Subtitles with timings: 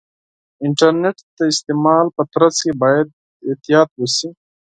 [0.57, 3.07] د انټرنیټ د استعمال په ترڅ کې باید
[3.49, 4.29] احتیاط وشي.